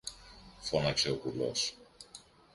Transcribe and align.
φώναξε 0.59 1.11
ο 1.11 1.15
κουλός. 1.15 1.75